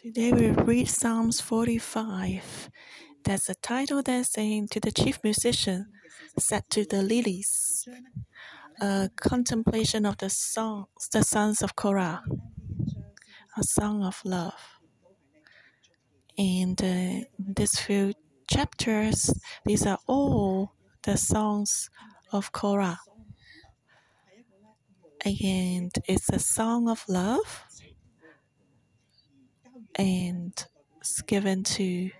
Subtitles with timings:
[0.00, 2.70] Today we read Psalms 45.
[3.24, 5.86] That's the title that's saying to the chief musician,
[6.38, 7.88] set to the lilies.
[8.80, 12.22] A contemplation of the songs, the sons of Korah,
[13.56, 14.78] a song of love.
[16.38, 18.12] And uh, these few
[18.48, 19.34] chapters,
[19.66, 21.90] these are all the songs
[22.30, 23.00] of Korah.
[25.24, 27.64] And it's a song of love
[29.98, 30.66] and
[31.00, 32.10] it's given to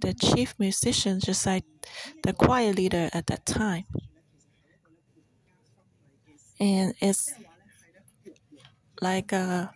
[0.00, 1.64] the chief musician, just like
[2.22, 3.84] the choir leader at that time.
[6.58, 7.32] And it's
[9.00, 9.72] like a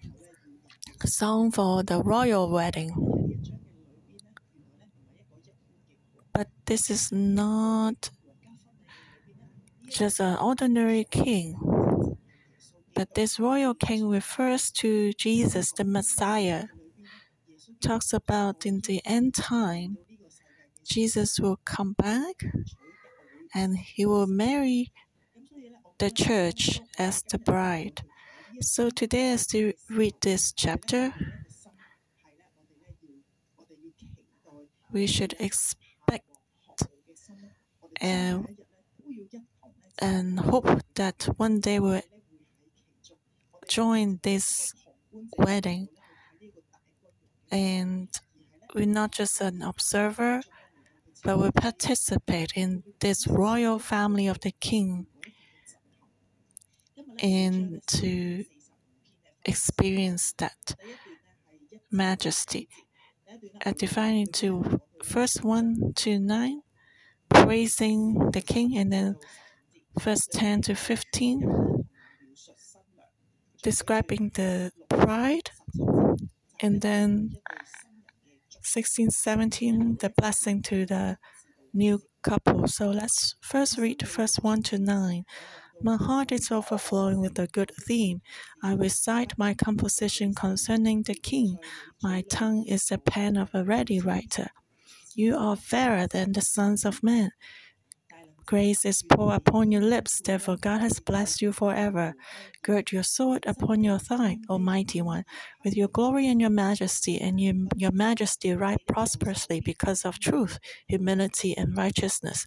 [1.05, 2.93] song for the royal wedding.
[6.33, 8.11] But this is not
[9.89, 11.57] just an ordinary king.
[12.95, 16.67] But this royal king refers to Jesus, the Messiah.
[17.85, 19.99] Talks about in the end time,
[20.87, 22.43] Jesus will come back
[23.55, 24.91] and he will marry
[25.99, 28.01] the church as the bride.
[28.63, 31.13] So today, as we read this chapter,
[34.91, 36.25] we should expect
[38.01, 38.57] and,
[39.99, 42.01] and hope that one day we'll
[43.69, 44.73] join this
[45.37, 45.89] wedding.
[47.55, 48.09] And
[48.75, 50.43] we're not just an observer,
[51.23, 55.07] but we participate in this royal family of the king
[57.21, 58.45] and to
[59.45, 60.75] experience that
[61.93, 62.69] majesty.
[63.65, 66.61] I divide into first 1 to 9,
[67.29, 69.17] praising the king, and then
[70.01, 71.85] verse 10 to 15,
[73.63, 75.51] describing the bride,
[76.65, 77.37] and then
[78.63, 81.19] 16, 17, the blessing to the
[81.75, 82.67] new couple.
[82.69, 85.25] So let's first read verse 1 to 9.
[85.83, 88.23] My heart is overflowing with a good theme.
[88.63, 91.59] I recite my composition concerning the king.
[92.03, 94.49] My tongue is the pen of a ready writer.
[95.15, 97.33] You are fairer than the sons of men.
[98.47, 102.15] Grace is poured upon your lips, therefore God has blessed you forever.
[102.63, 105.25] Gird your sword upon your thigh, Almighty One,
[105.65, 110.59] with your glory and your majesty, and your, your majesty ride prosperously because of truth,
[110.87, 112.47] humility, and righteousness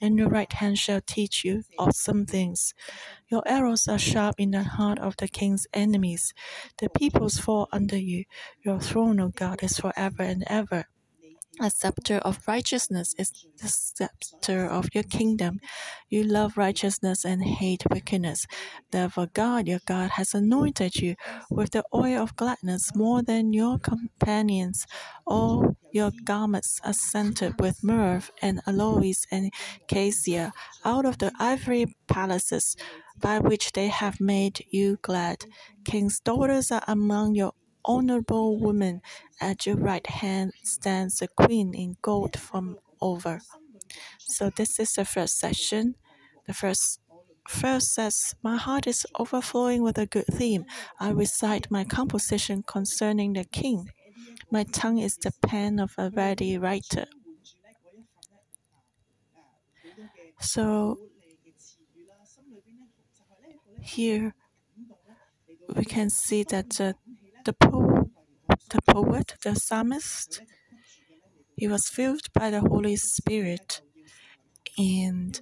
[0.00, 2.74] and your right hand shall teach you awesome things.
[3.28, 6.32] Your arrows are sharp in the heart of the king's enemies.
[6.78, 8.24] The peoples fall under you.
[8.62, 10.86] Your throne, O God, is forever and ever.
[11.60, 15.58] A scepter of righteousness is the scepter of your kingdom.
[16.08, 18.46] You love righteousness and hate wickedness.
[18.92, 21.16] Therefore, God, your God, has anointed you
[21.50, 24.86] with the oil of gladness more than your companions.
[25.26, 29.52] All your garments are scented with myrrh and aloes and
[29.88, 30.52] cassia
[30.84, 32.76] out of the ivory palaces
[33.20, 35.44] by which they have made you glad.
[35.84, 37.52] King's daughters are among your
[37.88, 39.02] honorable woman,
[39.40, 43.40] At your right hand stands a queen in gold from Ophir.
[44.18, 45.94] So this is the first section.
[46.46, 47.00] The first
[47.48, 50.66] verse says, My heart is overflowing with a good theme.
[51.00, 53.90] I recite my composition concerning the king.
[54.50, 57.06] My tongue is the pen of a ready writer.
[60.40, 60.98] So
[63.80, 64.34] here
[65.74, 66.92] we can see that uh,
[67.48, 68.10] the, po-
[68.68, 70.42] the poet, the psalmist,
[71.56, 73.80] he was filled by the Holy Spirit
[74.76, 75.40] and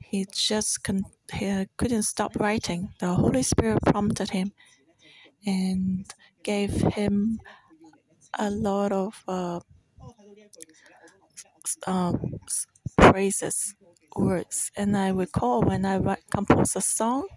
[0.00, 2.88] he just con- he couldn't stop writing.
[2.98, 4.50] The Holy Spirit prompted him
[5.46, 7.38] and gave him
[8.36, 9.60] a lot of uh,
[11.86, 12.40] um,
[12.98, 13.76] praises,
[14.16, 14.72] words.
[14.76, 17.28] And I recall when I write, compose a song,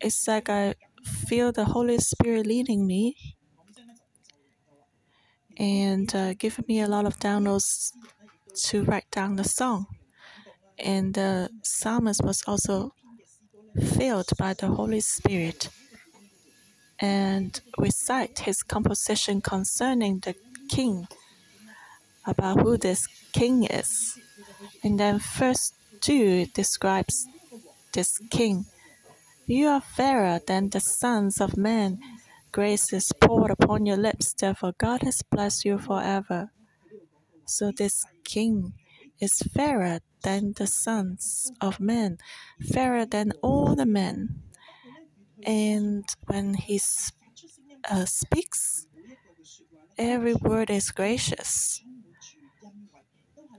[0.00, 0.74] it's like I
[1.04, 3.16] feel the Holy Spirit leading me
[5.56, 7.92] and uh, giving me a lot of downloads
[8.54, 9.86] to write down the song.
[10.78, 12.94] And the psalmist was also
[13.96, 15.68] filled by the Holy Spirit
[16.98, 20.34] and recite his composition concerning the
[20.68, 21.06] king,
[22.26, 24.18] about who this king is.
[24.82, 27.26] And then first two describes
[27.92, 28.66] this king.
[29.46, 31.98] You are fairer than the sons of men.
[32.50, 36.50] Grace is poured upon your lips, therefore God has blessed you forever.
[37.46, 38.72] So this king
[39.20, 42.18] is fairer than the sons of men,
[42.72, 44.42] fairer than all the men.
[45.42, 46.80] And when he
[47.90, 48.86] uh, speaks,
[49.98, 51.82] every word is gracious,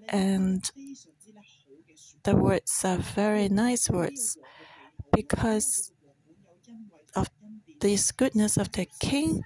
[0.09, 0.63] and
[2.23, 4.35] the words are very nice words
[5.15, 5.91] because
[7.15, 7.29] of
[7.79, 9.43] this goodness of the king,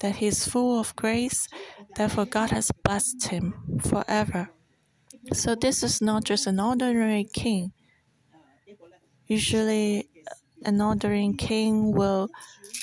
[0.00, 1.48] that he is full of grace.
[1.96, 4.50] Therefore, God has blessed him forever.
[5.32, 7.72] So, this is not just an ordinary king.
[9.26, 10.08] Usually,
[10.64, 12.28] an ordinary king will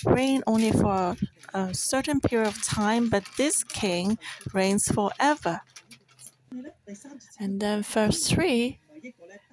[0.06, 1.16] reign only for
[1.54, 4.18] a certain period of time, but this king
[4.54, 5.62] reigns forever.
[7.40, 8.80] And then, verse 3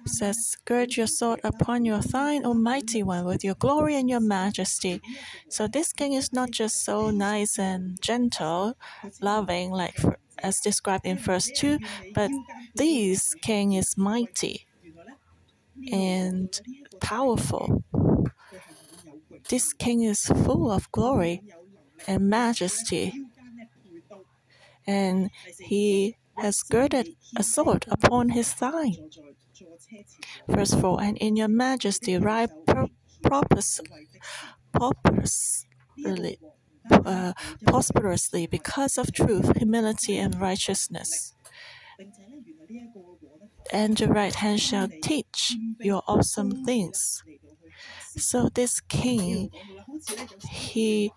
[0.05, 5.01] says, Gird your sword upon your thigh, Almighty One, with your glory and your majesty.
[5.49, 8.75] So, this king is not just so nice and gentle,
[9.21, 9.97] loving, like
[10.39, 11.79] as described in verse 2,
[12.13, 12.31] but
[12.75, 14.65] this king is mighty
[15.91, 16.59] and
[16.99, 17.83] powerful.
[19.49, 21.41] This king is full of glory
[22.07, 23.13] and majesty,
[24.85, 25.29] and
[25.59, 28.91] he has girded a sword upon his thigh.
[30.47, 32.49] Verse 4 And in your majesty ride
[34.73, 36.39] prosperously,
[36.91, 37.33] uh,
[37.65, 41.33] prosperously because of truth, humility, and righteousness.
[43.71, 47.23] And your right hand shall teach your awesome things.
[48.17, 49.49] So this king,
[50.49, 51.11] he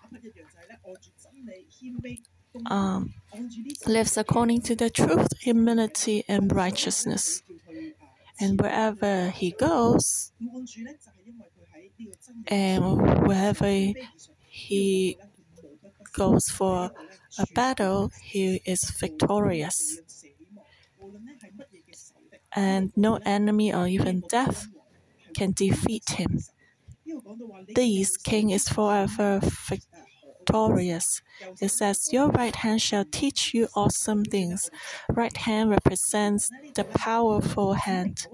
[2.70, 3.14] um,
[3.86, 7.42] lives according to the truth, humility, and righteousness.
[8.40, 10.32] And wherever he goes,
[12.48, 13.66] and wherever
[14.48, 15.16] he
[16.12, 16.90] goes for
[17.38, 20.00] a battle, he is victorious.
[22.56, 24.66] And no enemy or even death
[25.34, 26.40] can defeat him.
[27.74, 30.05] This king is forever victorious.
[31.60, 34.70] It says, Your right hand shall teach you awesome things.
[35.10, 38.26] Right hand represents the powerful hand.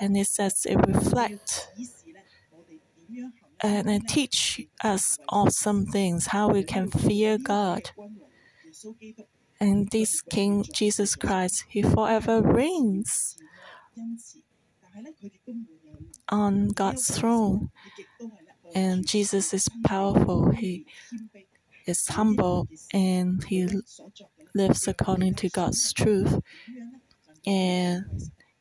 [0.00, 1.68] And it says it reflects
[3.60, 7.90] and it teach us awesome things, how we can fear God.
[9.60, 13.36] And this King Jesus Christ, He forever reigns
[16.28, 17.70] on God's throne.
[18.74, 20.50] And Jesus is powerful.
[20.50, 20.86] He
[21.86, 23.68] is humble and he
[24.54, 26.40] lives according to God's truth.
[27.46, 28.04] And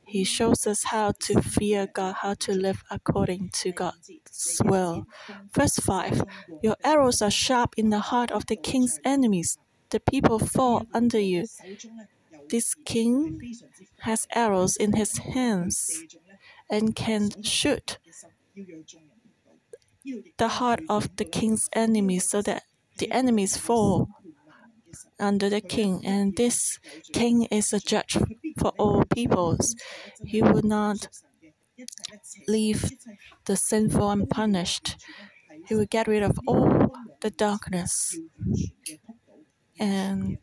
[0.05, 5.05] he shows us how to fear God, how to live according to God's will.
[5.53, 6.23] Verse 5
[6.61, 9.57] Your arrows are sharp in the heart of the king's enemies.
[9.89, 11.45] The people fall under you.
[12.49, 13.41] This king
[13.99, 16.05] has arrows in his hands
[16.69, 17.97] and can shoot
[20.37, 22.63] the heart of the king's enemies so that
[22.97, 24.09] the enemies fall
[25.19, 26.05] under the king.
[26.05, 26.79] And this
[27.13, 28.17] king is a judge
[28.59, 29.75] for all peoples.
[30.23, 31.09] He will not
[32.47, 32.91] leave
[33.45, 34.95] the sinful unpunished.
[35.67, 38.17] He will get rid of all the darkness.
[39.79, 40.37] And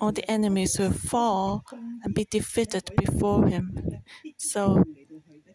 [0.00, 1.64] all the enemies will fall
[2.02, 3.78] and be defeated before him.
[4.38, 4.82] So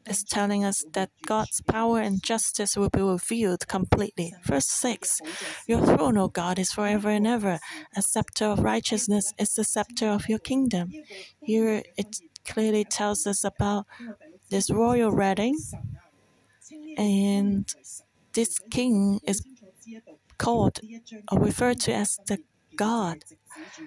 [0.10, 4.34] is telling us that God's power and justice will be revealed completely.
[4.44, 5.22] Verse 6
[5.68, 7.60] Your throne, O God, is forever and ever.
[7.96, 10.92] A scepter of righteousness is the scepter of your kingdom.
[11.42, 13.86] Here it clearly tells us about
[14.50, 15.58] this royal wedding,
[16.98, 17.66] and
[18.34, 19.44] this king is
[20.38, 20.80] called
[21.32, 22.40] or referred to as the
[22.88, 23.18] God.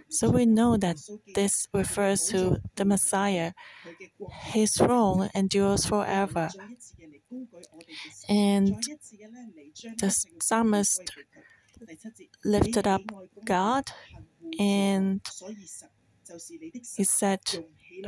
[0.09, 0.97] So we know that
[1.35, 2.41] this refers to
[2.77, 3.53] the Messiah.
[4.55, 6.49] His throne endures forever.
[8.29, 8.77] And
[10.01, 11.13] the psalmist
[12.45, 13.03] lifted up
[13.45, 13.85] God
[14.59, 15.21] and
[16.97, 17.41] he said,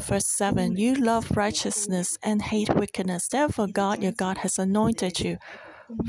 [0.01, 3.29] verse 7 You love righteousness and hate wickedness.
[3.29, 5.39] Therefore, God, your God, has anointed you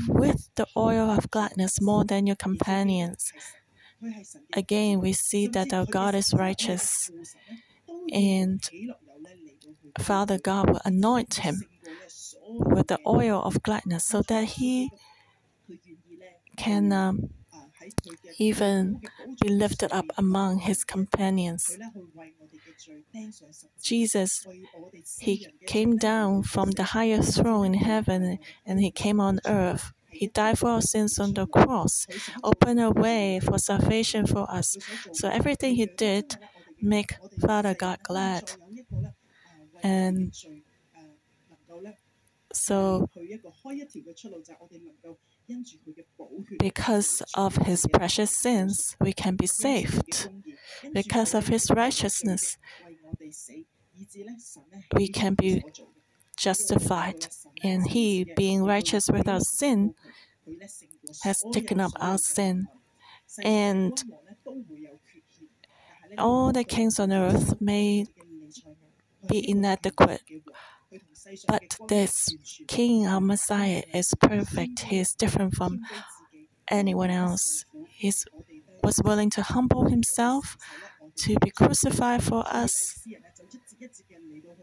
[0.08, 3.32] with the oil of gladness more than your companions.
[4.54, 7.10] Again, we see that our God is righteous,
[8.12, 8.60] and
[9.98, 11.62] Father God will anoint him
[12.48, 14.90] with the oil of gladness so that he
[16.56, 17.30] can um,
[18.38, 19.00] even
[19.42, 21.76] be lifted up among his companions.
[23.82, 24.46] Jesus,
[25.18, 30.28] he came down from the highest throne in heaven and he came on earth he
[30.28, 32.06] died for our sins on the cross,
[32.42, 34.76] opened a way for salvation for us.
[35.12, 36.36] So everything he did
[36.80, 38.52] make Father God glad.
[39.82, 40.32] And
[42.52, 43.08] so
[46.58, 50.28] Because of his precious sins, we can be saved.
[50.92, 52.56] Because of his righteousness,
[54.94, 55.62] we can be
[56.36, 57.28] justified.
[57.62, 59.94] And he, being righteous without sin,
[61.22, 62.68] has taken up our sin.
[63.42, 63.92] And
[66.18, 68.06] all the kings on earth may
[69.28, 70.22] be inadequate,
[71.48, 72.34] but this
[72.68, 74.80] King, our Messiah, is perfect.
[74.80, 75.80] He is different from
[76.68, 77.64] anyone else.
[77.88, 78.12] He
[78.82, 80.56] was willing to humble himself,
[81.16, 83.04] to be crucified for us,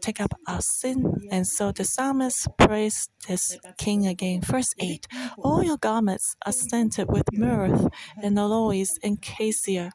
[0.00, 1.28] take up our sin.
[1.30, 4.40] And so the psalmist praised this king again.
[4.42, 5.06] Verse 8
[5.38, 7.90] All your garments are scented with myrrh
[8.22, 9.92] and aloes and cassia,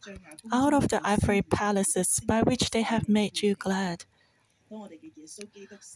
[0.51, 4.05] out of the ivory palaces by which they have made you glad.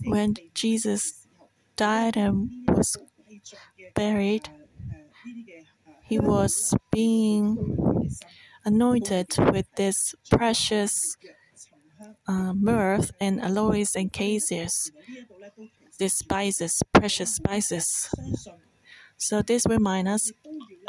[0.06, 1.28] When Jesus
[1.76, 2.98] died and was
[3.96, 4.50] buried,
[6.04, 8.10] he was being
[8.66, 11.18] anointed with this precious
[12.28, 14.68] uh, myrrh and aloes and cassia,
[16.00, 18.10] these spices, precious spices.
[19.18, 20.32] So this reminds us,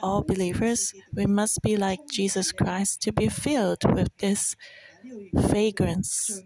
[0.02, 4.56] all believers, we must be like Jesus Christ to be filled with this
[5.50, 6.44] fragrance.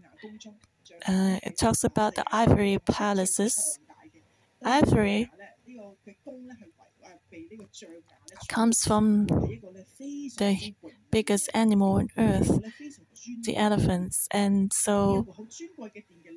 [1.07, 3.79] Uh, it talks about the ivory palaces.
[4.65, 5.31] Ivory
[8.49, 9.27] comes from
[10.39, 10.75] the
[11.11, 12.59] biggest animal on earth,
[13.45, 14.29] the elephants.
[14.33, 15.27] And so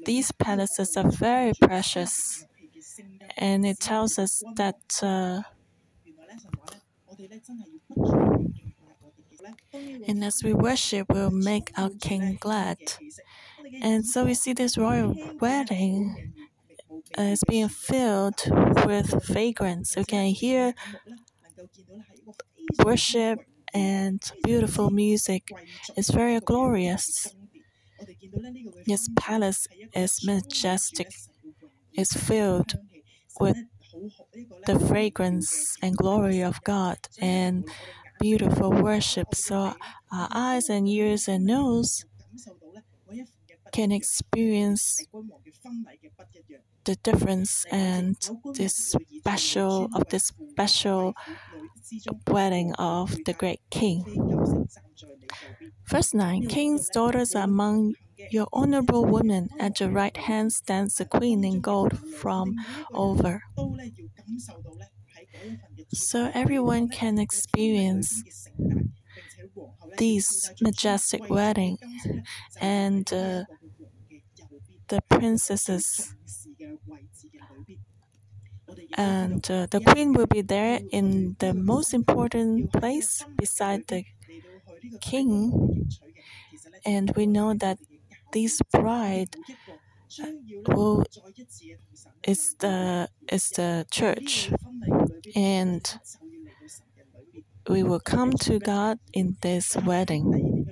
[0.06, 2.46] these palaces are very precious.
[3.38, 5.42] And it tells us that uh,
[10.08, 12.78] and as we worship, we'll make our King glad.
[13.82, 16.31] And so we see this royal wedding
[17.18, 18.42] Uh, is being filled
[18.86, 19.96] with fragrance.
[19.96, 20.74] You can hear
[22.84, 23.40] worship
[23.74, 25.50] and beautiful music.
[25.96, 27.36] It's very glorious.
[28.86, 31.12] This palace is majestic.
[31.94, 32.74] It's filled
[33.40, 33.58] with
[34.66, 37.68] the fragrance and glory of God and
[38.20, 39.36] beautiful worship.
[39.36, 39.76] So
[40.12, 42.06] our eyes and ears and nose
[43.72, 45.06] can experience
[46.86, 48.16] the difference and
[48.56, 51.14] this special of this special
[52.28, 54.68] wedding of the great king.
[55.88, 57.96] Verse 9 King's daughters are among
[58.30, 59.50] your honorable women.
[59.60, 62.56] At your right hand stands the queen in gold from
[62.94, 63.42] Ophir.
[65.94, 68.24] So everyone can experience
[69.98, 71.78] this majestic wedding
[72.60, 73.44] and uh,
[74.88, 76.16] the princesses
[78.98, 84.04] and uh, the queen will be there in the most important place beside the
[85.00, 85.90] king
[86.86, 87.78] and we know that
[88.34, 89.36] this bride
[90.68, 91.04] will
[92.24, 94.52] is the is the church
[95.36, 96.00] and
[97.70, 100.66] we will come to God in this wedding.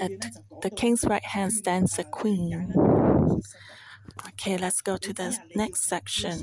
[0.00, 0.12] At
[0.62, 2.72] the king's right hand stands the queen.
[4.28, 6.42] Okay, let's go to the next section.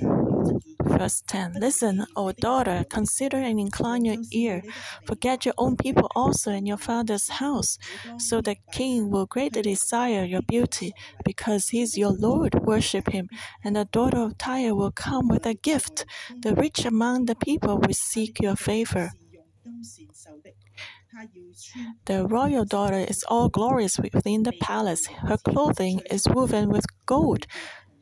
[0.83, 4.63] Verse 10 Listen, O daughter, consider and incline your ear.
[5.05, 7.77] Forget your own people also in your father's house,
[8.17, 10.93] so the king will greatly desire your beauty,
[11.25, 12.55] because he is your Lord.
[12.65, 13.29] Worship him,
[13.63, 16.05] and the daughter of Tyre will come with a gift.
[16.41, 19.11] The rich among the people will seek your favor.
[22.05, 25.07] The royal daughter is all glorious within the palace.
[25.07, 27.45] Her clothing is woven with gold.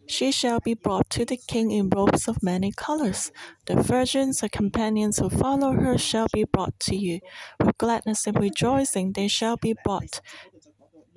[0.08, 3.32] She shall be brought to the king in robes of many colors.
[3.66, 7.20] The virgins, her companions who follow her, shall be brought to you.
[7.60, 10.20] With gladness and rejoicing, they shall be brought.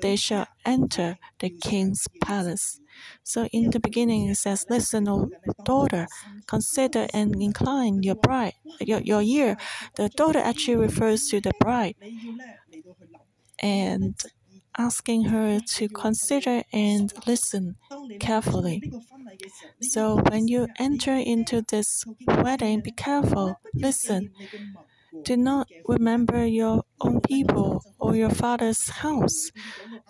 [0.04, 0.46] They shall
[0.76, 2.80] enter the king's palace.
[3.24, 5.30] So in the beginning it says, Listen, O
[5.64, 6.06] daughter,
[6.46, 9.56] consider and incline your bride, your, your ear.
[9.96, 11.96] The daughter actually refers to the bride.
[13.60, 14.14] And
[14.78, 17.76] asking her to consider and listen
[18.20, 18.82] carefully.
[19.80, 24.30] So when you enter into this wedding, be careful, listen.
[25.22, 29.50] Do not remember your own people or your father's house.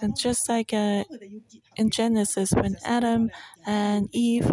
[0.00, 1.04] And just like uh,
[1.76, 3.30] in Genesis, when Adam
[3.66, 4.50] and Eve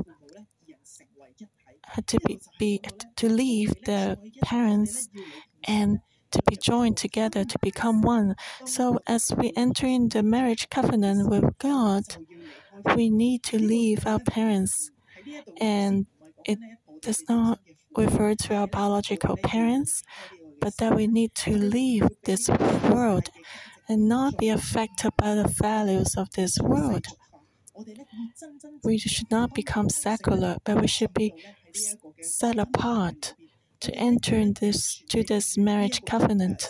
[1.84, 2.82] had to be, be
[3.18, 5.10] to leave their parents
[5.64, 6.00] and
[6.32, 8.36] to be joined together to become one.
[8.66, 12.04] So as we enter in the marriage covenant with God,
[12.96, 14.92] we need to leave our parents,
[15.60, 16.06] and
[16.46, 16.58] it
[17.02, 17.60] does not
[17.96, 20.04] refer to our biological parents,
[20.62, 22.50] but that we need to leave this
[22.90, 23.30] world
[23.90, 27.06] and not be affected by the values of this world.
[28.84, 31.34] We should not become secular, but we should be
[32.22, 33.34] set apart
[33.82, 36.70] to enter in this to this marriage covenant.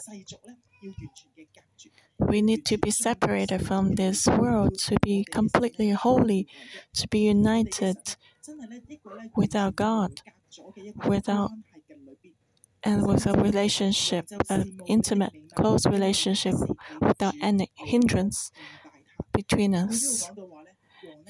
[2.20, 6.48] We need to be separated from this world to be completely holy,
[6.94, 7.98] to be united
[9.36, 10.22] with our God,
[11.08, 11.52] without
[12.84, 16.56] and with a relationship, an intimate, close relationship
[17.02, 18.52] without any hindrance
[19.34, 20.32] between us.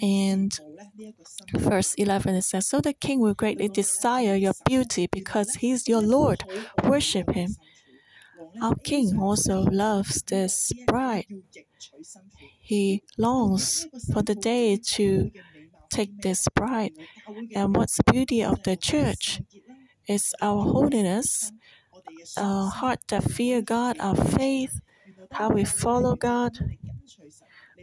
[0.01, 0.51] And
[1.53, 5.87] verse 11 it says, So the king will greatly desire your beauty because he is
[5.87, 6.43] your Lord.
[6.83, 7.55] Worship him.
[8.61, 11.25] Our king also loves this bride.
[12.61, 15.31] He longs for the day to
[15.89, 16.93] take this bride.
[17.55, 19.41] And what's the beauty of the church?
[20.13, 21.53] It's our holiness,
[22.35, 24.81] our heart that fear God, our faith,
[25.31, 26.51] how we follow God.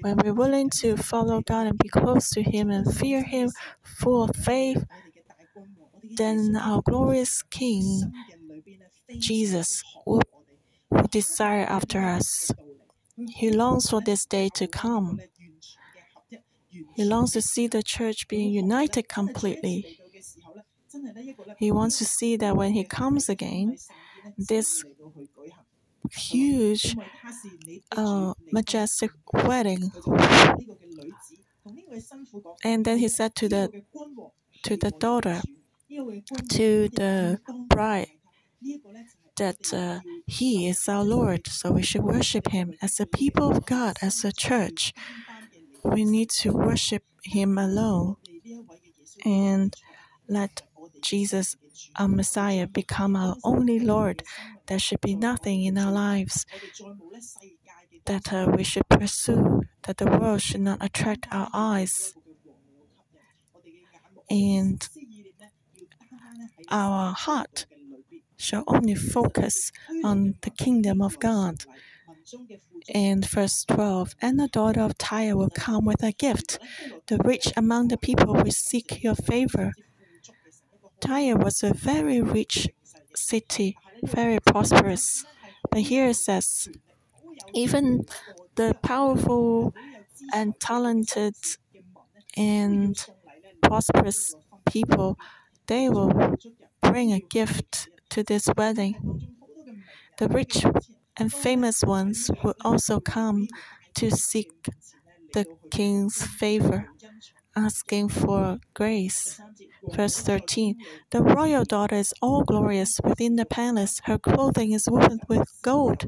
[0.02, 3.48] When we're willing to follow God and be close to Him and fear Him,
[3.82, 4.84] full of faith,
[6.02, 8.12] then our glorious King,
[9.18, 10.20] Jesus, will,
[11.10, 12.50] desire after us.
[13.36, 15.18] He longs for this day to come.
[16.94, 19.97] He longs to see the church being united completely.
[21.58, 23.76] He wants to see that when he comes again,
[24.36, 24.84] this
[26.12, 26.96] huge,
[27.96, 29.90] uh, majestic wedding.
[32.64, 33.82] And then he said to the
[34.64, 35.40] to the daughter,
[36.50, 37.38] to the
[37.68, 38.08] bride,
[39.36, 43.64] that uh, he is our Lord, so we should worship him as a people of
[43.66, 44.92] God, as a church.
[45.84, 48.16] We need to worship him alone
[49.24, 49.74] and
[50.28, 50.62] let
[51.02, 51.56] Jesus,
[51.96, 54.22] our Messiah, become our only Lord.
[54.66, 56.46] There should be nothing in our lives
[58.06, 62.14] that uh, we should pursue, that the world should not attract our eyes.
[64.30, 64.86] And
[66.70, 67.66] our heart
[68.36, 69.72] shall only focus
[70.04, 71.64] on the kingdom of God.
[72.94, 76.58] And verse 12 And the daughter of Tyre will come with a gift.
[77.06, 79.72] The rich among the people will seek your favor.
[81.00, 82.68] Tyre was a very rich
[83.14, 85.24] city, very prosperous.
[85.70, 86.68] But here it says,
[87.54, 88.06] even
[88.56, 89.74] the powerful
[90.34, 91.34] and talented
[92.36, 92.96] and
[93.62, 94.34] prosperous
[94.70, 95.18] people,
[95.66, 96.36] they will
[96.82, 99.36] bring a gift to this wedding.
[100.18, 100.64] The rich
[101.16, 103.48] and famous ones will also come
[103.94, 104.52] to seek
[105.32, 106.90] the king's favor,
[107.66, 109.40] asking for grace.
[109.96, 110.76] Verse 13
[111.10, 116.06] The royal daughter is all glorious within the palace, her clothing is woven with gold.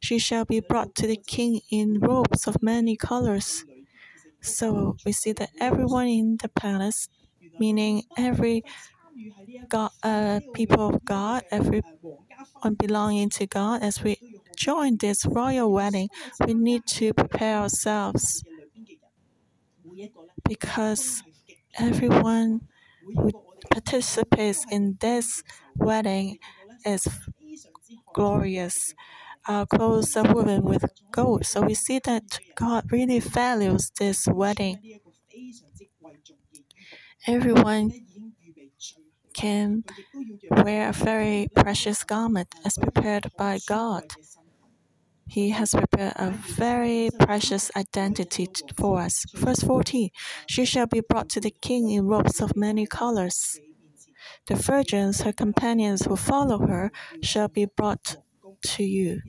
[0.00, 3.64] She shall be brought to the king in robes of many colors.
[4.42, 7.08] So we see that everyone in the palace,
[7.58, 8.64] meaning every
[9.68, 11.82] God, uh, people of God, everyone
[12.78, 14.16] belonging to God, as we
[14.56, 16.08] join this royal wedding,
[16.46, 18.44] we need to prepare ourselves
[20.48, 21.22] because
[21.78, 22.60] everyone
[23.16, 23.30] who
[23.70, 25.42] participates in this
[25.76, 26.38] wedding
[26.84, 27.06] is
[28.14, 28.94] glorious.
[29.70, 34.78] Clothes are woven with gold, so we see that God really values this wedding.
[37.26, 37.90] Everyone
[39.34, 39.84] can
[40.50, 44.04] wear a very precious garment as prepared by God.
[45.34, 49.24] He has prepared a very precious identity for us.
[49.34, 50.10] Verse 14
[50.46, 53.58] She shall be brought to the king in robes of many colors.
[54.46, 58.16] The virgins, her companions who follow her, shall be brought
[58.76, 59.22] to you.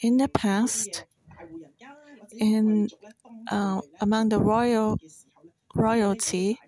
[0.00, 1.04] In the past,
[2.38, 2.88] in
[3.50, 4.98] uh, among the royal
[5.74, 6.58] royalty,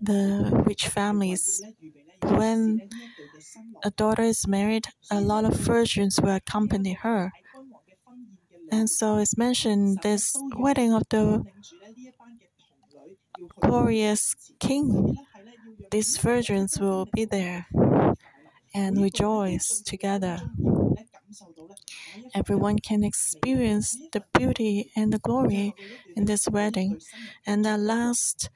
[0.00, 1.62] the rich families,
[2.30, 2.88] when
[3.84, 7.32] a daughter is married, a lot of virgins will accompany her.
[8.70, 11.44] And so it's mentioned this wedding of the
[13.60, 15.16] glorious king.
[15.90, 17.66] These virgins will be there
[18.74, 20.38] and rejoice together.
[22.34, 25.74] Everyone can experience the beauty and the glory
[26.14, 27.00] in this wedding.
[27.46, 28.50] And the last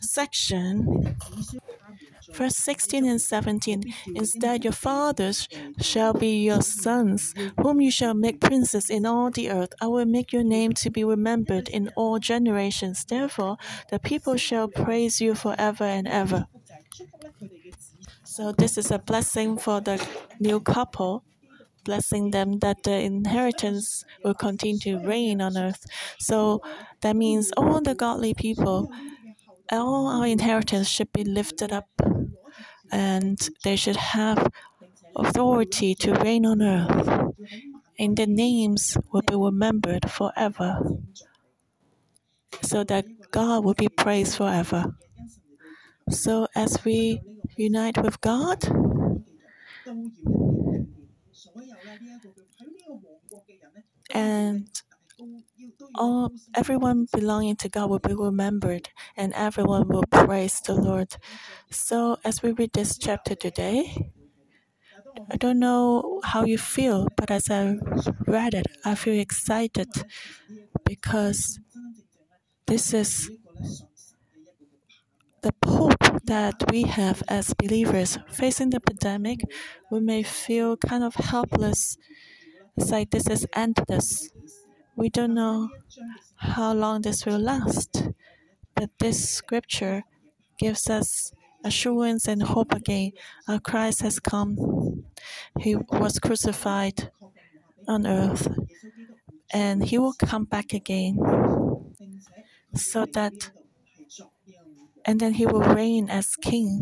[0.00, 1.16] section,
[2.32, 3.82] verse 16 and 17
[4.14, 5.48] Instead, your fathers
[5.80, 9.72] shall be your sons, whom you shall make princes in all the earth.
[9.80, 13.04] I will make your name to be remembered in all generations.
[13.04, 13.56] Therefore,
[13.90, 16.46] the people shall praise you forever and ever.
[18.24, 20.04] So this is a blessing for the
[20.40, 21.24] new couple,
[21.84, 25.84] blessing them that the inheritance will continue to reign on earth.
[26.18, 26.60] So
[27.02, 28.90] that means all the godly people,
[29.70, 31.88] all our inheritance should be lifted up,
[32.92, 34.48] and they should have
[35.16, 37.32] authority to reign on earth.
[37.98, 40.78] And their names will be remembered forever,
[42.62, 44.94] so that God will be praised forever.
[46.10, 47.20] So as we
[47.56, 48.58] unite with God,
[54.10, 54.68] and
[55.94, 61.16] all everyone belonging to God will be remembered, and everyone will praise the Lord.
[61.70, 64.10] So as we read this chapter today,
[65.30, 67.76] I don't know how you feel, but as I
[68.26, 69.88] read it, I feel excited
[70.84, 71.58] because
[72.66, 73.30] this is
[75.42, 79.40] the hope that we have as believers facing the pandemic.
[79.90, 81.98] We may feel kind of helpless.
[82.76, 84.30] It's like this is endless.
[84.96, 85.70] We don't know
[86.36, 88.08] how long this will last,
[88.74, 90.04] but this scripture
[90.58, 91.32] gives us
[91.64, 93.12] assurance and hope again.
[93.48, 95.04] Our Christ has come.
[95.60, 97.10] He was crucified
[97.88, 98.48] on earth,
[99.52, 101.18] and he will come back again
[102.74, 103.50] so that
[105.04, 106.80] and then he will reign as king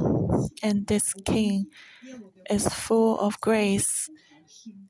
[0.63, 1.67] and this king
[2.51, 4.11] is full of grace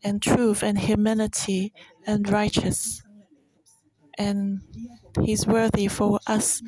[0.02, 1.72] and truth and humility
[2.06, 3.02] and righteous
[4.20, 4.61] and
[5.24, 6.62] he's worthy for us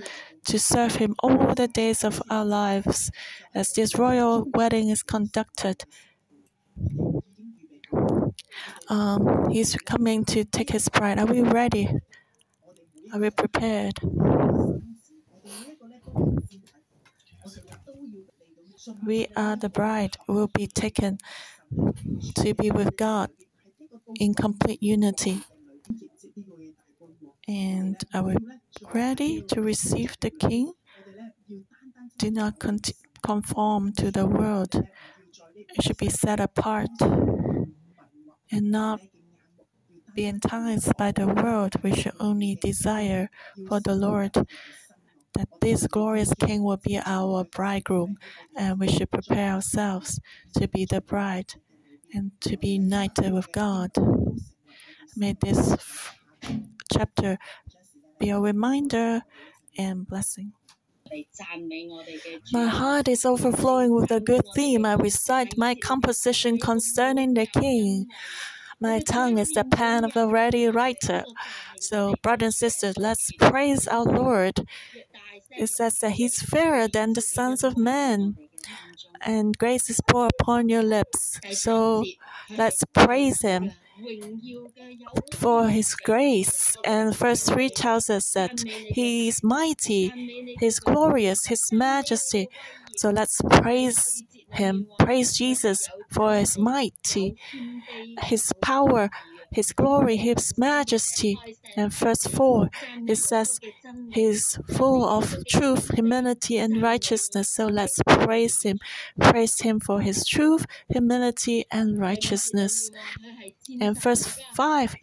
[0.46, 3.10] to serve him all the days of our lives
[3.54, 5.84] as this royal wedding is conducted.
[8.88, 11.18] Um, he's coming to take his bride.
[11.18, 11.90] Are we ready?
[13.12, 14.00] Are we prepared?
[19.06, 20.16] We are the bride.
[20.26, 21.18] Will be taken
[22.36, 23.30] to be with God
[24.16, 25.42] in complete unity.
[27.52, 28.34] And are we
[28.94, 30.72] ready to receive the King?
[32.16, 32.80] Do not con-
[33.22, 34.74] conform to the world.
[35.54, 36.88] It should be set apart
[38.50, 39.00] and not
[40.14, 41.76] be enticed by the world.
[41.82, 43.28] We should only desire
[43.68, 44.32] for the Lord
[45.34, 48.16] that this glorious King will be our bridegroom,
[48.56, 50.18] and we should prepare ourselves
[50.56, 51.52] to be the bride
[52.14, 53.90] and to be united with God.
[55.16, 55.76] May this
[56.92, 57.38] chapter
[58.18, 59.22] be a reminder
[59.76, 60.52] and blessing.
[62.52, 64.86] My heart is overflowing with a good theme.
[64.86, 68.06] I recite my composition concerning the King.
[68.80, 71.24] My tongue is the pen of a ready writer.
[71.78, 74.66] So, brothers and sisters, let's praise our Lord.
[75.50, 78.36] It says that He's fairer than the sons of men,
[79.20, 81.40] and grace is poured upon your lips.
[81.50, 82.04] So,
[82.56, 83.72] let's praise Him
[85.32, 86.76] for his grace.
[86.84, 90.12] And verse 3 tells us that he is mighty,
[90.58, 92.48] he's glorious, his majesty.
[92.96, 97.36] So let's praise him, praise Jesus for his mighty,
[98.22, 99.10] his power,
[99.52, 101.38] his glory, his majesty.
[101.76, 102.70] And verse 4,
[103.06, 103.60] it says,
[104.10, 107.48] He's full of truth, humility, and righteousness.
[107.48, 108.78] So let's praise Him.
[109.20, 112.90] Praise Him for His truth, humility, and righteousness.
[113.80, 114.96] And verse 5,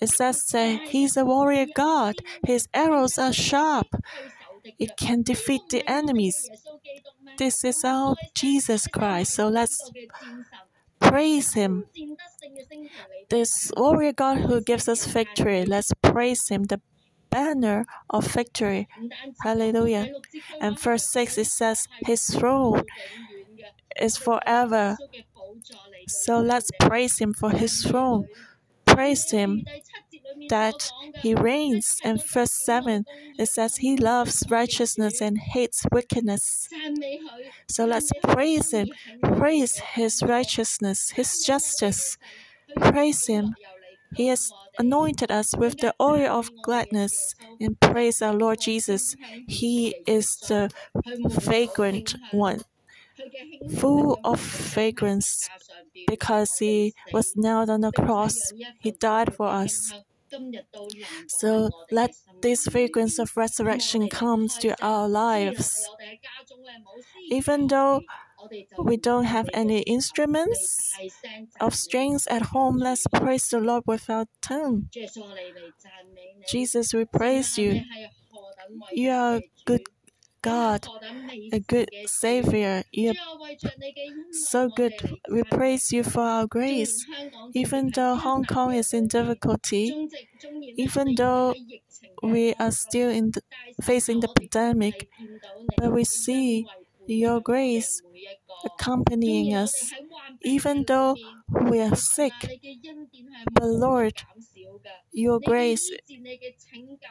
[0.00, 2.16] it says that He's a warrior God.
[2.46, 3.88] His arrows are sharp.
[4.78, 6.50] It can defeat the enemies.
[7.38, 9.34] This is our Jesus Christ.
[9.34, 9.90] So let's
[11.00, 11.84] praise Him.
[13.30, 16.80] This warrior God who gives us victory, let's praise Him, the
[17.30, 18.88] banner of victory.
[19.42, 20.08] Hallelujah.
[20.60, 22.82] And verse 6 it says, His throne
[24.00, 24.96] is forever.
[26.08, 28.28] So let's praise Him for His throne.
[28.86, 29.64] Praise Him
[30.48, 32.00] that He reigns.
[32.04, 33.04] And verse 7
[33.38, 36.68] it says, He loves righteousness and hates wickedness.
[37.68, 38.88] So let's praise Him.
[39.22, 42.16] Praise His righteousness, His justice.
[42.76, 43.54] Praise Him.
[44.14, 49.16] He has anointed us with the oil of gladness and praise our Lord Jesus.
[49.46, 50.70] He is the
[51.40, 52.62] fragrant one,
[53.78, 55.48] full of fragrance,
[56.06, 58.52] because He was nailed on the cross.
[58.78, 59.92] He died for us.
[61.26, 65.90] So let this fragrance of resurrection come to our lives.
[67.30, 68.02] Even though
[68.78, 71.00] we don't have any instruments
[71.60, 72.78] of strings at home.
[72.78, 74.90] Let's praise the Lord with our tongue.
[76.46, 77.82] Jesus, we praise you.
[78.90, 79.82] You are a good
[80.44, 80.88] God,
[81.52, 82.84] a good Savior.
[82.92, 83.14] You're
[84.30, 84.94] so good.
[85.30, 87.06] We praise you for our grace.
[87.54, 89.96] Even though Hong Kong is in difficulty,
[90.76, 91.56] even though
[92.22, 93.42] we are still in the,
[93.82, 95.08] facing the pandemic,
[95.76, 96.68] but we see
[97.06, 98.02] your grace
[98.64, 99.92] accompanying us.
[100.42, 101.18] Even though
[101.70, 102.34] we are sick,
[103.52, 104.22] but Lord,
[105.12, 105.90] your grace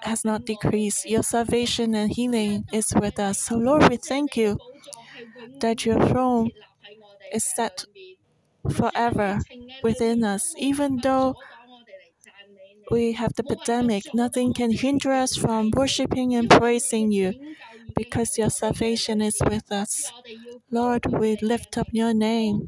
[0.04, 1.06] has not decreased.
[1.06, 3.40] Your salvation and healing is with us.
[3.40, 4.60] So, Lord, we thank you
[5.60, 6.52] that your throne
[7.34, 7.86] is set
[8.72, 9.40] forever
[9.84, 10.54] within us.
[10.58, 11.36] Even though
[12.92, 17.34] we have the pandemic, nothing can hinder us from worshiping and praising you
[17.96, 20.12] because your salvation is with us.
[20.72, 22.68] Lord, we lift up your name.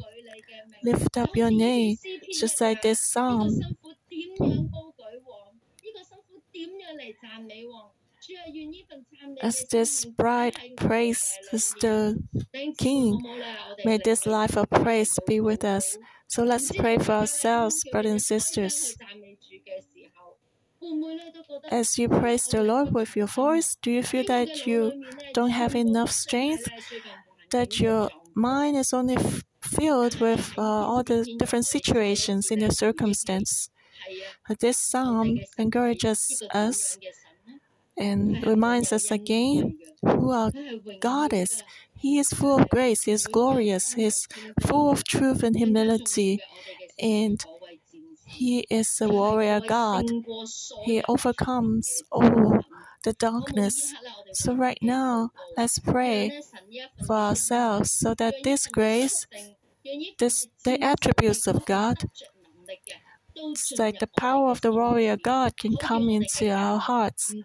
[0.84, 1.98] Lift up your name,
[2.32, 3.50] just like this psalm.
[9.42, 12.22] As this bride praises the
[12.78, 13.22] King,
[13.84, 15.98] may this life of praise be with us.
[16.28, 18.98] So let's pray for ourselves, brothers and sisters.
[21.72, 25.76] As you praise the Lord with your voice, do you feel that you don't have
[25.76, 26.68] enough strength?
[27.52, 29.18] That your mind is only
[29.62, 33.70] filled with uh, all the different situations in your circumstance?
[34.60, 36.98] This psalm encourages us
[37.98, 40.52] and reminds us again who our
[41.00, 41.64] God is.
[41.98, 44.28] He is full of grace, He is glorious, He is
[44.62, 46.42] full of truth and humility,
[47.00, 47.44] and
[48.38, 50.06] He is a warrior God.
[50.86, 52.60] He overcomes all
[53.04, 53.94] the darkness.
[54.34, 56.32] So, right now, let's pray
[57.08, 59.28] for ourselves so that this grace,
[60.20, 62.10] this, the attributes of God,
[63.78, 67.36] like the power of the warrior God can come into our hearts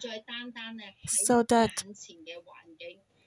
[1.06, 1.84] so that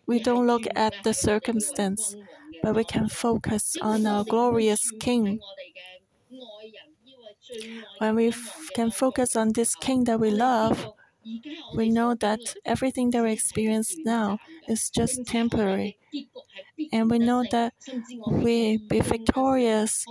[0.08, 2.16] we don't look at the circumstance,
[2.62, 5.40] but we can focus on our glorious King.
[8.00, 8.34] When we
[8.74, 10.90] can focus on this King that we love,
[11.76, 15.98] we know that everything that we experience now is just temporary.
[16.92, 17.74] And we know that
[18.26, 20.06] we will be victorious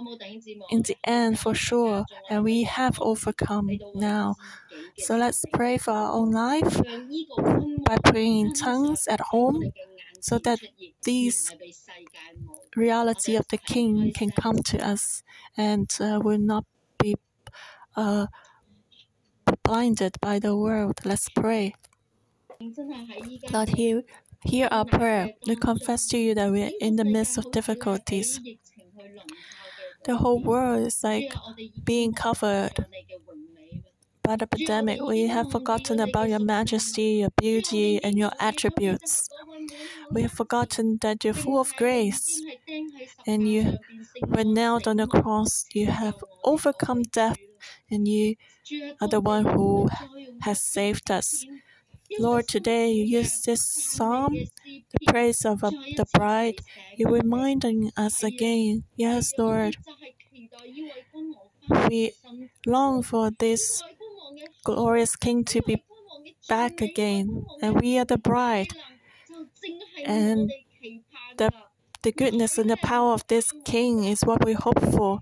[0.71, 4.37] in the end for sure, and we have overcome now.
[4.97, 6.81] So let's pray for our own life
[7.87, 9.73] by praying in tongues at home
[10.21, 10.61] so that
[11.05, 11.55] these
[12.77, 15.23] reality of the King can come to us
[15.57, 16.65] and uh, will not
[17.97, 18.27] uh,
[19.63, 21.01] blinded by the world.
[21.05, 21.75] Let's pray.
[23.53, 24.03] Lord, hear,
[24.45, 25.31] hear our prayer.
[25.47, 28.41] We confess to you that we are in the midst of difficulties.
[30.05, 31.35] The whole world is like
[31.85, 32.87] being covered
[34.23, 35.01] by the pandemic.
[35.07, 39.29] We have forgotten about your majesty, your beauty, and your attributes.
[40.11, 42.43] We have forgotten that you're full of grace
[43.27, 43.79] and you
[44.27, 45.67] were nailed on the cross.
[45.75, 47.39] You have overcome death
[47.91, 48.37] and you
[49.01, 49.89] are the one who
[50.43, 51.45] has saved us.
[52.19, 56.61] Lord, today you use this psalm, the praise of uh, the bride.
[56.97, 59.77] You're reminding us again, yes, Lord,
[61.89, 62.13] we
[62.67, 63.83] long for this
[64.65, 65.83] glorious King to be
[66.49, 68.69] back again, and we are the bride.
[70.05, 70.53] And
[71.37, 71.51] the,
[72.03, 75.21] the goodness and the power of this King is what we hope for.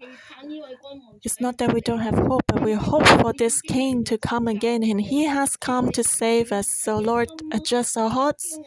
[1.23, 4.49] It's not that we don't have hope, but we hope for this King to come
[4.49, 6.69] again, and He has come to save us.
[6.69, 8.59] So, Lord, adjust our hearts,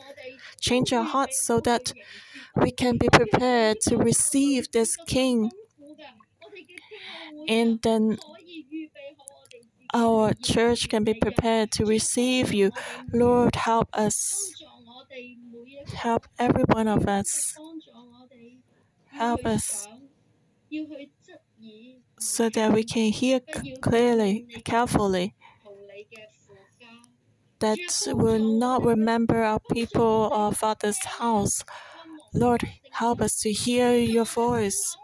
[0.59, 1.93] change our hearts so that
[2.55, 5.51] we can be prepared to receive this King.
[7.47, 8.17] And then
[9.93, 12.71] our church can be prepared to receive you.
[13.11, 14.53] Lord, help us.
[15.93, 17.57] Help every one of us.
[19.11, 19.87] Help us
[22.19, 23.39] so that we can hear
[23.81, 25.35] clearly, carefully,
[27.59, 31.63] that will not remember our people or Father's house.
[32.33, 34.97] Lord, help us to hear your voice.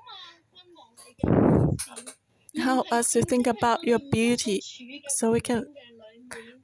[2.57, 4.63] Help us to think about your beauty
[5.07, 5.65] so we can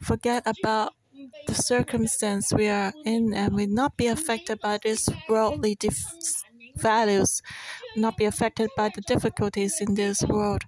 [0.01, 0.93] forget about
[1.47, 5.77] the circumstance we are in and we not be affected by these worldly
[6.75, 7.41] values,
[7.95, 10.63] not be affected by the difficulties in this world.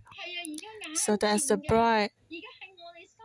[0.93, 2.11] So that as the bride,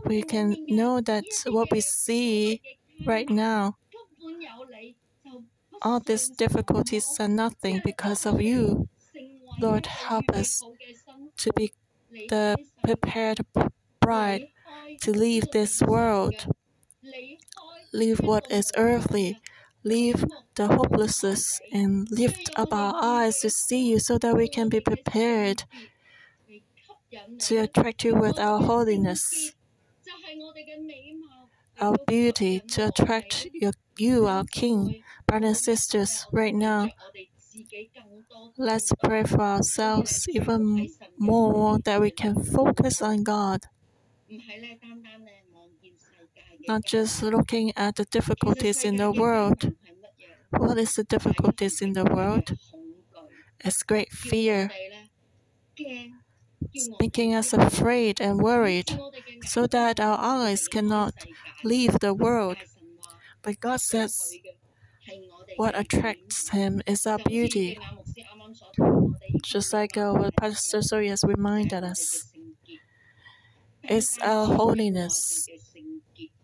[0.04, 2.60] we can know that what we see
[3.06, 3.76] right now,
[5.82, 8.88] all these difficulties are nothing because of you.
[9.60, 10.62] Lord, help us
[11.38, 11.72] to be
[12.28, 13.40] the prepared
[14.00, 14.46] bride
[15.02, 16.46] to leave this world,
[17.92, 19.40] leave what is earthly,
[19.84, 24.68] leave the hopelessness and lift up our eyes to see you so that we can
[24.68, 25.64] be prepared
[27.38, 29.52] to attract you with our holiness,
[31.80, 35.02] our beauty, to attract your, you, our King.
[35.26, 36.88] Brothers and sisters, right now,
[38.56, 40.88] let's pray for ourselves even
[41.18, 43.60] more that we can focus on God.
[46.68, 49.72] Not just looking at the difficulties in the world.
[50.50, 52.52] What is the difficulties in the world?
[53.64, 54.70] It's great fear,
[57.00, 58.98] making us afraid and worried,
[59.44, 61.14] so that our eyes cannot
[61.64, 62.56] leave the world.
[63.42, 64.32] But God says,
[65.56, 67.78] what attracts Him is our beauty.
[69.42, 72.32] Just like what Pastor Zoe has reminded us,
[73.84, 75.46] it's our holiness,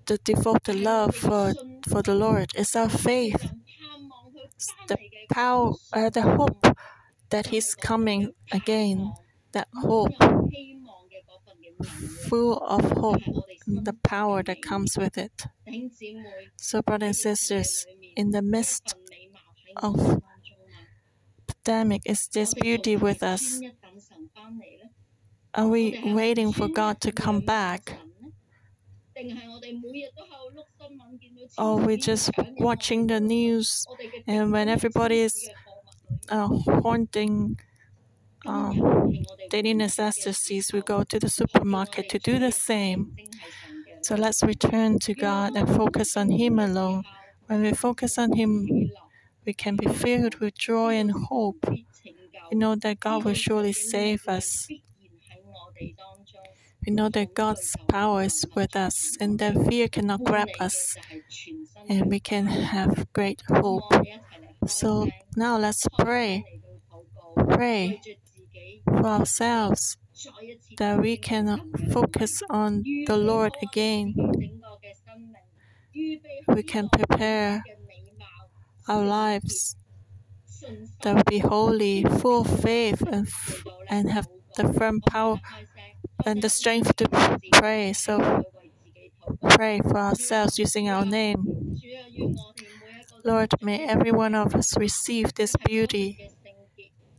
[0.08, 1.52] the devoted love for,
[1.86, 3.52] for the Lord, it's our faith,
[4.88, 4.96] the
[5.30, 6.66] power, uh, the hope
[7.28, 9.12] that He's coming again,
[9.52, 10.16] that hope,
[12.28, 13.22] full of hope,
[13.66, 15.44] the power that comes with it.
[16.56, 18.94] So, brothers and sisters, in the midst
[19.76, 20.22] of
[21.46, 23.60] pandemic, is this beauty with us?
[25.54, 27.98] Are we waiting for God to come back?
[31.58, 33.86] Or we're just watching the news,
[34.26, 35.50] and when everybody is
[36.30, 36.48] uh,
[36.82, 37.58] haunting
[38.46, 39.12] um,
[39.50, 43.18] daily necessities, we go to the supermarket to do the same.
[44.02, 47.04] So let's return to God and focus on Him alone.
[47.46, 48.92] When we focus on Him,
[49.46, 51.64] we can be filled with joy and hope.
[52.50, 54.68] We know that God will surely save us.
[55.80, 60.96] We know that God's power is with us and that fear cannot grab us,
[61.88, 63.92] and we can have great hope.
[64.66, 66.44] So now let's pray.
[67.50, 68.00] Pray
[68.86, 69.96] for ourselves
[70.78, 71.60] that we can
[71.92, 74.14] focus on the Lord again.
[76.48, 77.62] We can prepare
[78.88, 79.76] our lives
[81.02, 83.28] that will be holy, full of faith, and,
[83.88, 84.26] and have
[84.58, 85.40] the firm power
[86.26, 87.08] and the strength to
[87.52, 87.92] pray.
[87.92, 88.44] So
[89.50, 91.76] pray for ourselves using our name.
[93.24, 96.30] Lord, may every one of us receive this beauty,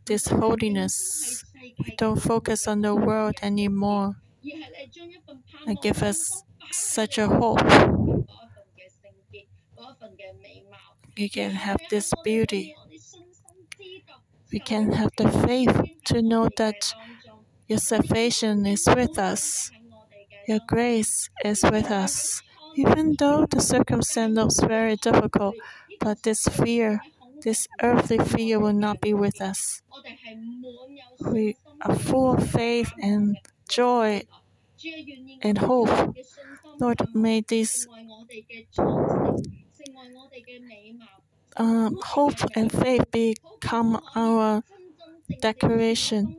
[0.06, 1.44] this holiness.
[1.78, 4.16] We don't focus on the world anymore.
[5.66, 7.60] And give us such a hope.
[11.16, 12.74] We can have this beauty.
[14.52, 15.76] We can have the faith
[16.06, 16.92] to know that
[17.70, 19.72] your salvation is with us.
[20.46, 22.42] Your grace is with us.
[22.76, 25.56] Even though the circumstance looks very difficult,
[26.00, 27.04] but this fear,
[27.42, 29.82] this earthly fear will not be with us.
[31.20, 34.24] We are full of faith and joy
[35.42, 36.16] and hope.
[36.80, 37.86] Lord, may this
[41.56, 44.62] um, hope and faith become our
[45.40, 46.36] declaration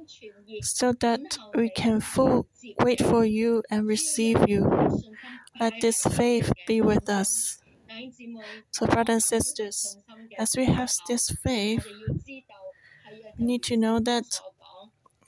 [0.62, 2.48] so that we can full
[2.82, 4.70] wait for you and receive you.
[5.60, 7.62] Let this faith be with us.
[8.72, 9.98] So, brothers and sisters,
[10.38, 11.86] as we have this faith,
[13.38, 14.40] we need to know that,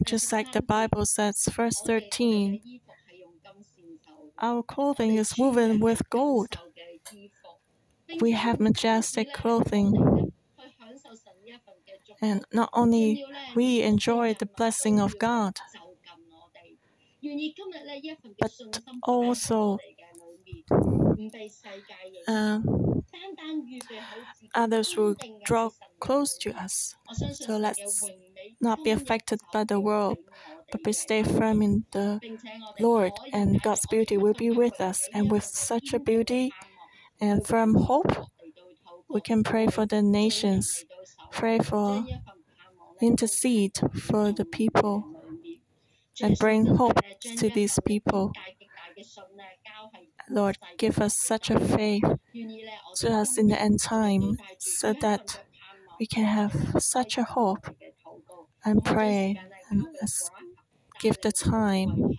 [0.06, 2.60] just like the Bible says, verse 13,
[4.38, 6.58] our clothing is woven with gold.
[8.22, 10.32] We have majestic clothing.
[12.22, 13.24] And not only
[13.56, 15.60] we enjoy the blessing of God,
[18.40, 18.52] but
[19.04, 19.80] also
[22.28, 22.60] uh,
[24.56, 26.96] others will draw close to us.
[27.34, 28.10] So let's
[28.62, 30.18] not be affected by the world,
[30.72, 32.20] but we stay firm in the
[32.80, 35.08] Lord, and God's beauty will be with us.
[35.14, 36.52] And with such a beauty
[37.22, 38.12] and firm hope,
[39.10, 40.86] we can pray for the nations,
[41.34, 42.06] pray for,
[43.02, 45.06] intercede for the people,
[46.22, 47.00] and bring hope
[47.38, 48.32] to these people.
[50.30, 52.04] Lord, give us such a faith
[52.98, 55.44] to us in the end time so that
[56.00, 57.66] we can have such a hope
[58.66, 59.86] and pray and
[61.02, 62.12] give the time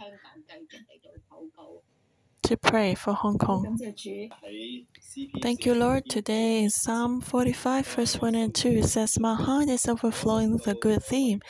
[2.44, 3.78] to pray for Hong Kong.
[5.42, 6.04] Thank you, Lord.
[6.08, 10.74] Today Psalm 45, verse 1 and 2, it says, My heart is overflowing with a
[10.74, 11.40] good theme.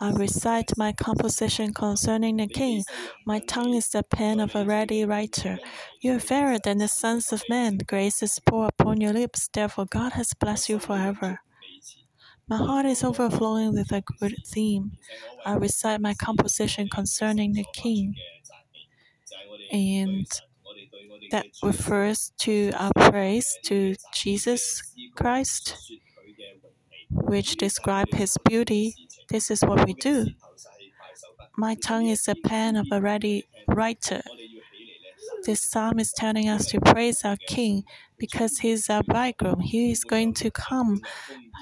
[0.00, 2.84] I recite my composition concerning the king.
[3.26, 5.58] My tongue is the pen of a ready writer.
[6.00, 7.78] You are fairer than the sons of men.
[7.86, 9.48] Grace is poured upon your lips.
[9.52, 11.40] Therefore, God has blessed you forever.
[12.46, 14.92] My heart is overflowing with a good theme.
[15.46, 18.14] I recite my composition concerning the king.
[19.72, 20.26] And
[21.30, 24.82] that refers to our praise to Jesus
[25.16, 25.92] Christ,
[27.10, 28.94] which describe his beauty.
[29.30, 30.26] This is what we do.
[31.56, 34.22] My tongue is the pen of a ready writer.
[35.44, 37.84] This psalm is telling us to praise our King
[38.18, 39.60] because he is our bridegroom.
[39.60, 41.00] He is going to come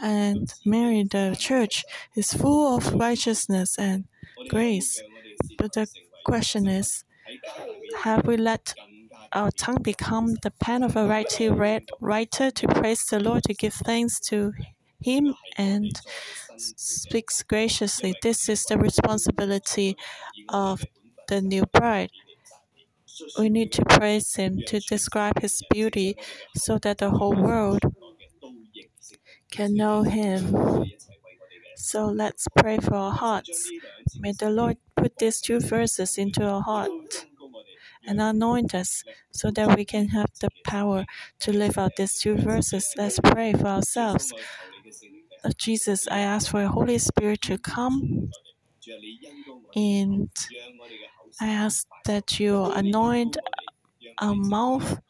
[0.02, 1.84] and marry the church.
[2.16, 4.04] Is full of righteousness and
[4.48, 5.02] grace.
[5.58, 5.88] But the
[6.24, 7.04] question is,
[8.04, 8.74] have we let
[9.32, 11.06] our tongue become the pen of a
[12.00, 14.52] writer to praise the Lord, to give thanks to
[15.00, 15.90] Him, and
[16.56, 18.14] speaks graciously?
[18.22, 19.96] This is the responsibility
[20.48, 20.84] of
[21.28, 22.10] the new bride.
[23.38, 26.16] We need to praise Him to describe His beauty
[26.56, 27.80] so that the whole world
[29.50, 30.54] can know Him.
[31.76, 33.70] So let's pray for our hearts.
[34.20, 37.26] May the Lord put these two verses into our heart
[38.06, 41.04] and anoint us so that we can have the power
[41.40, 42.92] to live out these two verses.
[42.96, 44.32] Let's pray for ourselves.
[45.56, 48.30] Jesus, I ask for your Holy Spirit to come
[49.74, 50.30] and
[51.40, 53.36] I ask that you anoint
[54.18, 55.00] our mouth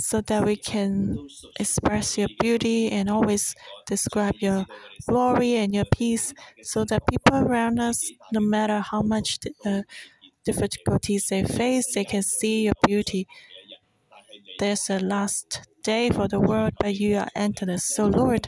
[0.00, 1.28] so that we can
[1.58, 3.54] express your beauty and always
[3.86, 4.66] describe your
[5.08, 9.82] glory and your peace so that people around us, no matter how much uh,
[10.44, 13.26] difficulties they face, they can see your beauty.
[14.58, 17.84] There's a last day for the world, but you are endless.
[17.84, 18.46] So, Lord,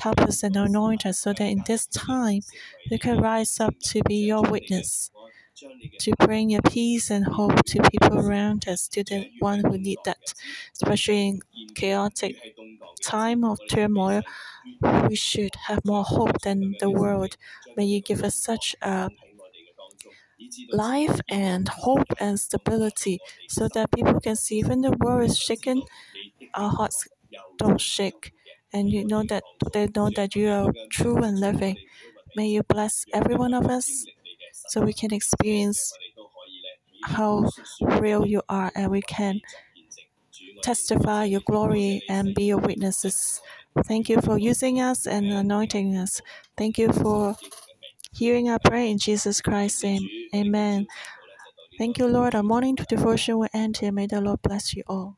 [0.00, 2.42] help us and anoint us so that in this time
[2.90, 5.10] we can rise up to be your witness
[5.98, 9.98] to bring your peace and hope to people around us, to the one who need
[10.04, 10.34] that,
[10.72, 11.40] especially in
[11.74, 12.36] chaotic
[13.02, 14.22] time of turmoil.
[15.08, 17.36] We should have more hope than the world.
[17.76, 19.10] May you give us such a
[20.72, 25.82] life and hope and stability so that people can see even the world is shaken,
[26.54, 27.08] our hearts
[27.58, 28.32] don't shake.
[28.72, 31.76] And you know that they know that you are true and living.
[32.36, 34.06] May you bless every one of us
[34.68, 35.92] so we can experience
[37.04, 37.48] how
[38.00, 39.40] real you are and we can
[40.62, 43.40] testify your glory and be your witnesses.
[43.84, 46.20] Thank you for using us and anointing us.
[46.56, 47.36] Thank you for
[48.12, 50.08] hearing our prayer in Jesus Christ's name.
[50.34, 50.86] Amen.
[51.78, 52.34] Thank you, Lord.
[52.34, 53.92] Our morning devotion will end here.
[53.92, 55.14] May the Lord bless you all.